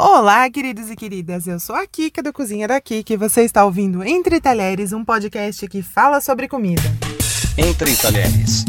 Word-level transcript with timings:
Olá, 0.00 0.48
queridos 0.48 0.88
e 0.92 0.94
queridas. 0.94 1.48
Eu 1.48 1.58
sou 1.58 1.74
a 1.74 1.84
Kika 1.84 2.22
do 2.22 2.32
Cozinha 2.32 2.68
da 2.68 2.80
Kika 2.80 3.14
e 3.14 3.16
você 3.16 3.42
está 3.42 3.64
ouvindo 3.64 4.04
Entre 4.04 4.40
Talheres, 4.40 4.92
um 4.92 5.04
podcast 5.04 5.66
que 5.66 5.82
fala 5.82 6.20
sobre 6.20 6.46
comida. 6.46 6.84
Entre 7.56 7.96
Talheres. 7.96 8.64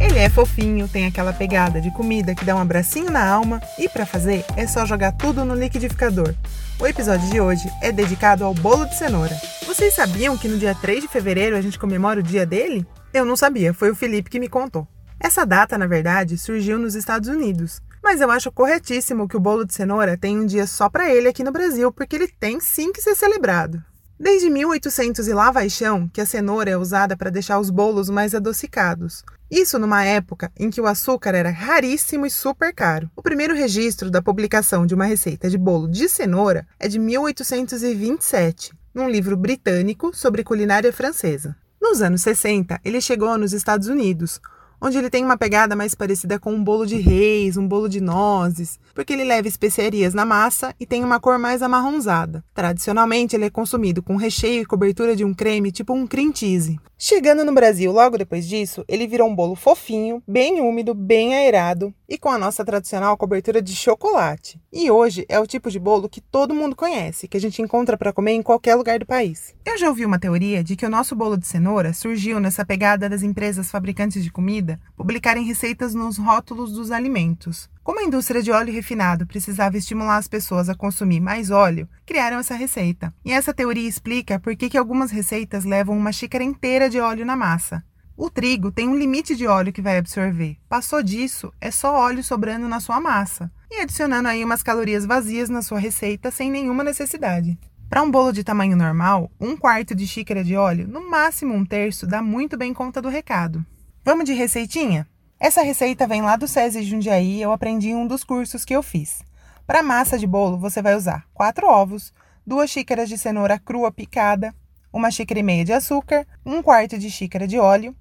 Ele 0.00 0.18
é 0.18 0.28
fofinho, 0.28 0.88
tem 0.88 1.06
aquela 1.06 1.32
pegada 1.32 1.80
de 1.80 1.92
comida 1.92 2.34
que 2.34 2.44
dá 2.44 2.56
um 2.56 2.58
abracinho 2.58 3.12
na 3.12 3.24
alma 3.24 3.62
e 3.78 3.88
para 3.88 4.04
fazer 4.04 4.44
é 4.56 4.66
só 4.66 4.84
jogar 4.84 5.12
tudo 5.12 5.44
no 5.44 5.54
liquidificador. 5.54 6.34
O 6.80 6.88
episódio 6.88 7.30
de 7.30 7.40
hoje 7.40 7.70
é 7.80 7.92
dedicado 7.92 8.44
ao 8.44 8.54
bolo 8.54 8.86
de 8.86 8.98
cenoura. 8.98 9.40
Vocês 9.68 9.94
sabiam 9.94 10.36
que 10.36 10.48
no 10.48 10.58
dia 10.58 10.74
3 10.74 11.02
de 11.02 11.08
fevereiro 11.08 11.56
a 11.56 11.60
gente 11.60 11.78
comemora 11.78 12.18
o 12.18 12.24
dia 12.24 12.44
dele? 12.44 12.84
Eu 13.12 13.24
não 13.24 13.36
sabia, 13.36 13.72
foi 13.72 13.92
o 13.92 13.94
Felipe 13.94 14.30
que 14.30 14.40
me 14.40 14.48
contou. 14.48 14.84
Essa 15.24 15.46
data, 15.46 15.78
na 15.78 15.86
verdade, 15.86 16.36
surgiu 16.36 16.78
nos 16.78 16.94
Estados 16.94 17.30
Unidos, 17.30 17.80
mas 18.02 18.20
eu 18.20 18.30
acho 18.30 18.52
corretíssimo 18.52 19.26
que 19.26 19.38
o 19.38 19.40
bolo 19.40 19.64
de 19.64 19.72
cenoura 19.72 20.18
tenha 20.18 20.38
um 20.38 20.44
dia 20.44 20.66
só 20.66 20.90
para 20.90 21.08
ele 21.10 21.26
aqui 21.26 21.42
no 21.42 21.50
Brasil, 21.50 21.90
porque 21.90 22.14
ele 22.14 22.28
tem 22.28 22.60
sim 22.60 22.92
que 22.92 23.00
ser 23.00 23.14
celebrado. 23.14 23.82
Desde 24.20 24.50
1800 24.50 25.26
e 25.26 25.32
lá 25.32 25.50
vai 25.50 25.70
chão 25.70 26.10
que 26.12 26.20
a 26.20 26.26
cenoura 26.26 26.72
é 26.72 26.76
usada 26.76 27.16
para 27.16 27.30
deixar 27.30 27.58
os 27.58 27.70
bolos 27.70 28.10
mais 28.10 28.34
adocicados. 28.34 29.24
Isso 29.50 29.78
numa 29.78 30.04
época 30.04 30.52
em 30.58 30.68
que 30.68 30.78
o 30.78 30.86
açúcar 30.86 31.34
era 31.34 31.48
raríssimo 31.48 32.26
e 32.26 32.30
super 32.30 32.74
caro. 32.74 33.10
O 33.16 33.22
primeiro 33.22 33.54
registro 33.54 34.10
da 34.10 34.20
publicação 34.20 34.84
de 34.84 34.94
uma 34.94 35.06
receita 35.06 35.48
de 35.48 35.56
bolo 35.56 35.88
de 35.88 36.06
cenoura 36.06 36.66
é 36.78 36.86
de 36.86 36.98
1827, 36.98 38.74
num 38.92 39.08
livro 39.08 39.38
britânico 39.38 40.14
sobre 40.14 40.44
culinária 40.44 40.92
francesa. 40.92 41.56
Nos 41.80 42.02
anos 42.02 42.20
60, 42.20 42.78
ele 42.84 43.00
chegou 43.00 43.38
nos 43.38 43.54
Estados 43.54 43.88
Unidos, 43.88 44.38
onde 44.84 44.98
ele 44.98 45.08
tem 45.08 45.24
uma 45.24 45.38
pegada 45.38 45.74
mais 45.74 45.94
parecida 45.94 46.38
com 46.38 46.52
um 46.52 46.62
bolo 46.62 46.84
de 46.84 46.96
reis, 46.96 47.56
um 47.56 47.66
bolo 47.66 47.88
de 47.88 48.02
nozes, 48.02 48.78
porque 48.94 49.14
ele 49.14 49.24
leva 49.24 49.48
especiarias 49.48 50.12
na 50.12 50.26
massa 50.26 50.74
e 50.78 50.84
tem 50.84 51.02
uma 51.02 51.18
cor 51.18 51.38
mais 51.38 51.62
amarronzada. 51.62 52.44
Tradicionalmente, 52.52 53.34
ele 53.34 53.46
é 53.46 53.50
consumido 53.50 54.02
com 54.02 54.16
recheio 54.16 54.60
e 54.60 54.66
cobertura 54.66 55.16
de 55.16 55.24
um 55.24 55.32
creme 55.32 55.72
tipo 55.72 55.94
um 55.94 56.06
cream 56.06 56.30
cheese. 56.34 56.78
Chegando 56.96 57.44
no 57.44 57.52
Brasil 57.52 57.90
logo 57.90 58.16
depois 58.16 58.46
disso, 58.46 58.84
ele 58.86 59.06
virou 59.06 59.28
um 59.28 59.34
bolo 59.34 59.56
fofinho, 59.56 60.22
bem 60.26 60.60
úmido, 60.60 60.94
bem 60.94 61.34
aerado 61.34 61.92
e 62.08 62.16
com 62.16 62.28
a 62.28 62.38
nossa 62.38 62.64
tradicional 62.64 63.16
cobertura 63.16 63.60
de 63.60 63.74
chocolate. 63.74 64.60
E 64.72 64.90
hoje 64.90 65.26
é 65.28 65.38
o 65.38 65.46
tipo 65.46 65.70
de 65.70 65.78
bolo 65.78 66.08
que 66.08 66.20
todo 66.20 66.54
mundo 66.54 66.76
conhece, 66.76 67.26
que 67.26 67.36
a 67.36 67.40
gente 67.40 67.60
encontra 67.60 67.98
para 67.98 68.12
comer 68.12 68.32
em 68.32 68.42
qualquer 68.42 68.76
lugar 68.76 68.98
do 68.98 69.06
país. 69.06 69.54
Eu 69.64 69.76
já 69.76 69.88
ouvi 69.88 70.06
uma 70.06 70.18
teoria 70.18 70.62
de 70.62 70.76
que 70.76 70.86
o 70.86 70.90
nosso 70.90 71.16
bolo 71.16 71.36
de 71.36 71.46
cenoura 71.46 71.92
surgiu 71.92 72.38
nessa 72.38 72.64
pegada 72.64 73.08
das 73.08 73.22
empresas 73.22 73.70
fabricantes 73.70 74.22
de 74.22 74.30
comida 74.30 74.80
publicarem 74.96 75.44
receitas 75.44 75.94
nos 75.94 76.16
rótulos 76.16 76.72
dos 76.72 76.92
alimentos. 76.92 77.68
Como 77.84 78.00
a 78.00 78.02
indústria 78.02 78.42
de 78.42 78.50
óleo 78.50 78.72
refinado 78.72 79.26
precisava 79.26 79.76
estimular 79.76 80.16
as 80.16 80.26
pessoas 80.26 80.70
a 80.70 80.74
consumir 80.74 81.20
mais 81.20 81.50
óleo, 81.50 81.86
criaram 82.06 82.38
essa 82.38 82.54
receita. 82.54 83.14
E 83.22 83.30
essa 83.30 83.52
teoria 83.52 83.86
explica 83.86 84.40
por 84.40 84.56
que, 84.56 84.78
algumas 84.78 85.10
receitas 85.10 85.66
levam 85.66 85.94
uma 85.94 86.10
xícara 86.10 86.42
inteira 86.42 86.88
de 86.88 86.98
óleo 86.98 87.26
na 87.26 87.36
massa. 87.36 87.84
O 88.16 88.30
trigo 88.30 88.72
tem 88.72 88.88
um 88.88 88.96
limite 88.96 89.36
de 89.36 89.46
óleo 89.46 89.70
que 89.70 89.82
vai 89.82 89.98
absorver. 89.98 90.56
Passou 90.66 91.02
disso, 91.02 91.52
é 91.60 91.70
só 91.70 91.94
óleo 91.94 92.24
sobrando 92.24 92.66
na 92.66 92.80
sua 92.80 92.98
massa. 93.02 93.52
E 93.70 93.82
adicionando 93.82 94.28
aí 94.28 94.42
umas 94.42 94.62
calorias 94.62 95.04
vazias 95.04 95.50
na 95.50 95.60
sua 95.60 95.78
receita 95.78 96.30
sem 96.30 96.50
nenhuma 96.50 96.82
necessidade. 96.82 97.58
Para 97.90 98.02
um 98.02 98.10
bolo 98.10 98.32
de 98.32 98.42
tamanho 98.42 98.78
normal, 98.78 99.30
um 99.38 99.58
quarto 99.58 99.94
de 99.94 100.06
xícara 100.06 100.42
de 100.42 100.56
óleo, 100.56 100.88
no 100.88 101.10
máximo 101.10 101.52
um 101.52 101.66
terço, 101.66 102.06
dá 102.06 102.22
muito 102.22 102.56
bem 102.56 102.72
conta 102.72 103.02
do 103.02 103.10
recado. 103.10 103.62
Vamos 104.02 104.24
de 104.24 104.32
receitinha? 104.32 105.06
Essa 105.44 105.60
receita 105.60 106.06
vem 106.06 106.22
lá 106.22 106.36
do 106.36 106.48
SESI 106.48 106.82
Jundiaí 106.84 107.36
e 107.36 107.42
eu 107.42 107.52
aprendi 107.52 107.90
em 107.90 107.94
um 107.94 108.06
dos 108.06 108.24
cursos 108.24 108.64
que 108.64 108.74
eu 108.74 108.82
fiz. 108.82 109.22
Para 109.66 109.82
massa 109.82 110.18
de 110.18 110.26
bolo, 110.26 110.56
você 110.56 110.80
vai 110.80 110.96
usar 110.96 111.26
4 111.34 111.66
ovos, 111.68 112.14
2 112.46 112.70
xícaras 112.70 113.10
de 113.10 113.18
cenoura 113.18 113.58
crua 113.58 113.92
picada, 113.92 114.54
uma 114.90 115.10
xícara 115.10 115.40
e 115.40 115.42
meia 115.42 115.62
de 115.62 115.74
açúcar, 115.74 116.26
1 116.46 116.62
quarto 116.62 116.96
de 116.96 117.10
xícara 117.10 117.46
de 117.46 117.58
óleo, 117.58 117.94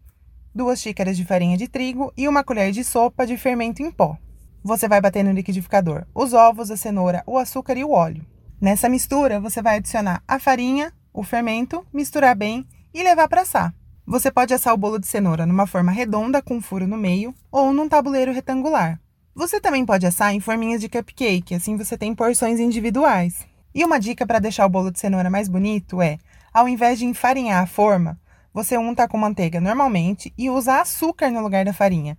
2 0.55 0.79
xícaras 0.79 1.17
de 1.17 1.25
farinha 1.25 1.57
de 1.57 1.67
trigo 1.67 2.13
e 2.15 2.29
uma 2.29 2.45
colher 2.45 2.71
de 2.71 2.81
sopa 2.81 3.27
de 3.27 3.35
fermento 3.35 3.83
em 3.83 3.91
pó. 3.91 4.17
Você 4.63 4.87
vai 4.87 5.01
bater 5.01 5.21
no 5.21 5.33
liquidificador 5.33 6.05
os 6.15 6.31
ovos, 6.31 6.71
a 6.71 6.77
cenoura, 6.77 7.23
o 7.27 7.37
açúcar 7.37 7.77
e 7.77 7.83
o 7.83 7.91
óleo. 7.91 8.25
Nessa 8.61 8.87
mistura, 8.87 9.41
você 9.41 9.61
vai 9.61 9.79
adicionar 9.79 10.23
a 10.25 10.39
farinha, 10.39 10.93
o 11.13 11.23
fermento, 11.23 11.85
misturar 11.91 12.37
bem 12.37 12.65
e 12.93 13.03
levar 13.03 13.27
para 13.27 13.41
assar. 13.41 13.75
Você 14.05 14.29
pode 14.29 14.53
assar 14.53 14.73
o 14.73 14.77
bolo 14.77 14.99
de 14.99 15.07
cenoura 15.07 15.45
numa 15.45 15.65
forma 15.65 15.89
redonda 15.89 16.41
com 16.41 16.57
um 16.57 16.61
furo 16.61 16.85
no 16.85 16.97
meio 16.97 17.33
ou 17.49 17.71
num 17.71 17.87
tabuleiro 17.87 18.33
retangular. 18.33 18.99
Você 19.33 19.61
também 19.61 19.85
pode 19.85 20.05
assar 20.05 20.33
em 20.33 20.41
forminhas 20.41 20.81
de 20.81 20.89
cupcake, 20.89 21.55
assim 21.55 21.77
você 21.77 21.97
tem 21.97 22.13
porções 22.13 22.59
individuais. 22.59 23.47
E 23.73 23.83
uma 23.83 23.99
dica 23.99 24.27
para 24.27 24.39
deixar 24.39 24.65
o 24.65 24.69
bolo 24.69 24.91
de 24.91 24.99
cenoura 24.99 25.29
mais 25.29 25.47
bonito 25.47 26.01
é, 26.01 26.19
ao 26.53 26.67
invés 26.67 26.99
de 26.99 27.05
enfarinhar 27.05 27.63
a 27.63 27.65
forma, 27.65 28.19
você 28.53 28.77
unta 28.77 29.07
com 29.07 29.17
manteiga 29.17 29.61
normalmente 29.61 30.33
e 30.37 30.49
usa 30.49 30.81
açúcar 30.81 31.31
no 31.31 31.41
lugar 31.41 31.63
da 31.63 31.73
farinha. 31.73 32.17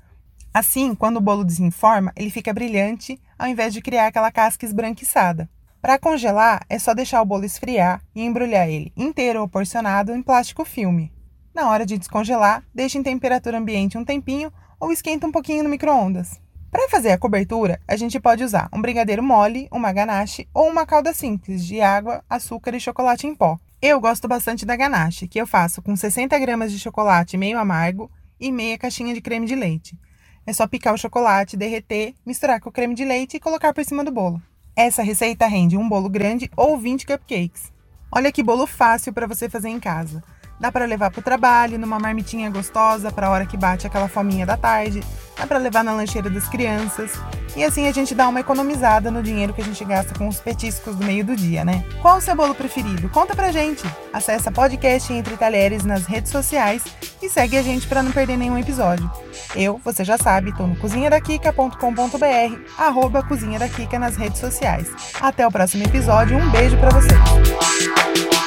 Assim, 0.55 0.95
quando 0.95 1.19
o 1.19 1.21
bolo 1.21 1.45
desenforma, 1.45 2.13
ele 2.17 2.31
fica 2.31 2.53
brilhante, 2.53 3.21
ao 3.39 3.47
invés 3.47 3.75
de 3.75 3.83
criar 3.83 4.07
aquela 4.07 4.33
casca 4.33 4.65
esbranquiçada. 4.65 5.51
Para 5.83 5.99
congelar, 5.99 6.65
é 6.69 6.79
só 6.79 6.95
deixar 6.95 7.21
o 7.21 7.27
bolo 7.27 7.45
esfriar 7.45 8.01
e 8.15 8.25
embrulhar 8.25 8.69
ele 8.69 8.91
inteiro 8.97 9.43
ou 9.43 9.49
porcionado 9.49 10.13
em 10.13 10.23
plástico 10.23 10.65
filme. 10.65 11.13
Na 11.55 11.71
hora 11.71 11.87
de 11.87 11.97
descongelar, 11.97 12.65
deixe 12.75 12.99
em 12.99 13.03
temperatura 13.03 13.59
ambiente 13.59 13.97
um 13.97 14.05
tempinho 14.05 14.53
ou 14.81 14.91
esquenta 14.91 15.25
um 15.25 15.31
pouquinho 15.31 15.63
no 15.63 15.71
micro-ondas. 15.71 16.41
Para 16.69 16.89
fazer 16.89 17.13
a 17.13 17.19
cobertura, 17.19 17.81
a 17.87 17.95
gente 17.95 18.19
pode 18.19 18.43
usar 18.43 18.69
um 18.73 18.83
brigadeiro 18.83 19.23
mole, 19.23 19.69
uma 19.71 19.93
ganache 19.93 20.49
ou 20.53 20.69
uma 20.69 20.85
calda 20.85 21.15
simples 21.15 21.65
de 21.65 21.81
água, 21.81 22.25
açúcar 22.29 22.75
e 22.75 22.81
chocolate 22.81 23.29
em 23.29 23.37
pó. 23.37 23.57
Eu 23.81 24.01
gosto 24.01 24.27
bastante 24.27 24.67
da 24.67 24.75
ganache, 24.75 25.29
que 25.29 25.41
eu 25.41 25.47
faço 25.47 25.81
com 25.81 25.95
60 25.95 26.37
gramas 26.41 26.73
de 26.73 26.79
chocolate 26.81 27.37
meio 27.37 27.57
amargo 27.57 28.11
e 28.41 28.51
meia 28.51 28.77
caixinha 28.77 29.15
de 29.15 29.21
creme 29.21 29.47
de 29.47 29.55
leite. 29.55 29.97
É 30.45 30.53
só 30.53 30.67
picar 30.67 30.93
o 30.93 30.99
chocolate, 30.99 31.57
derreter, 31.57 32.15
misturar 32.27 32.61
com 32.61 32.69
o 32.69 32.73
creme 32.73 32.97
de 32.97 33.05
leite 33.05 33.37
e 33.37 33.41
colocar 33.41 33.73
por 33.73 33.85
cima 33.85 34.03
do 34.03 34.11
bolo. 34.11 34.43
Essa 34.75 35.05
receita 35.05 35.47
rende 35.47 35.77
um 35.77 35.89
bolo 35.89 36.09
grande 36.09 36.51
ou 36.57 36.77
20 36.77 37.07
cupcakes. 37.07 37.73
Olha 38.11 38.33
que 38.33 38.43
bolo 38.43 38.67
fácil 38.67 39.13
para 39.13 39.29
você 39.29 39.49
fazer 39.49 39.69
em 39.69 39.79
casa. 39.79 40.21
Dá 40.59 40.71
para 40.71 40.85
levar 40.85 41.11
para 41.11 41.21
o 41.21 41.23
trabalho, 41.23 41.79
numa 41.79 41.99
marmitinha 41.99 42.49
gostosa 42.51 43.11
para 43.11 43.27
a 43.27 43.31
hora 43.31 43.47
que 43.47 43.57
bate 43.57 43.87
aquela 43.87 44.09
fominha 44.09 44.47
da 44.47 44.57
tarde. 44.57 45.03
Dá 45.37 45.47
para 45.47 45.59
levar 45.59 45.83
na 45.83 45.93
lancheira 45.93 46.31
das 46.31 46.49
crianças. 46.49 47.13
E 47.57 47.63
assim 47.63 47.87
a 47.87 47.93
gente 47.93 48.15
dá 48.15 48.29
uma 48.29 48.41
economizada 48.41 49.11
no 49.11 49.23
dinheiro 49.23 49.53
que 49.53 49.61
a 49.61 49.65
gente 49.65 49.85
gasta 49.85 50.17
com 50.19 50.27
os 50.29 50.41
petiscos 50.41 50.97
do 50.97 51.05
meio 51.05 51.25
do 51.25 51.37
dia, 51.37 51.65
né? 51.65 51.85
Qual 52.01 52.19
o 52.19 52.21
seu 52.21 52.35
bolo 52.35 52.55
preferido? 52.55 53.09
Conta 53.09 53.35
pra 53.35 53.53
gente. 53.53 53.85
Acesse 54.13 54.51
podcast 54.51 55.13
Entre 55.13 55.37
Talheres 55.37 55.85
nas 55.85 56.05
redes 56.05 56.31
sociais 56.31 56.83
e 57.23 57.29
segue 57.29 57.57
a 57.57 57.63
gente 57.63 57.87
para 57.87 58.03
não 58.03 58.13
perder 58.13 58.37
nenhum 58.37 58.59
episódio. 58.59 59.11
Eu, 59.55 59.81
você 59.85 60.05
já 60.05 60.19
sabe, 60.19 60.55
tô 60.57 60.67
no 60.67 60.77
cozinhadakika.com.br, 60.77 62.59
arroba 62.79 63.23
Cozinha 63.23 63.59
da 63.59 63.69
Kika 63.69 63.99
nas 63.99 64.17
redes 64.17 64.41
sociais. 64.41 64.89
Até 65.21 65.47
o 65.47 65.51
próximo 65.51 65.85
episódio, 65.85 66.37
um 66.37 66.51
beijo 66.51 66.77
para 66.79 66.91
vocês. 66.91 68.44